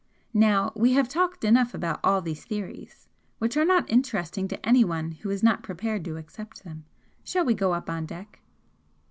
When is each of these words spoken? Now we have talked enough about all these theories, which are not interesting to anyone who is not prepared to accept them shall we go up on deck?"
Now 0.33 0.71
we 0.75 0.93
have 0.93 1.07
talked 1.07 1.43
enough 1.43 1.75
about 1.75 1.99
all 2.03 2.23
these 2.23 2.43
theories, 2.43 3.07
which 3.37 3.55
are 3.55 3.63
not 3.63 3.87
interesting 3.87 4.47
to 4.47 4.65
anyone 4.67 5.11
who 5.11 5.29
is 5.29 5.43
not 5.43 5.61
prepared 5.61 6.03
to 6.05 6.17
accept 6.17 6.63
them 6.63 6.85
shall 7.23 7.45
we 7.45 7.53
go 7.53 7.75
up 7.75 7.87
on 7.87 8.07
deck?" 8.07 8.39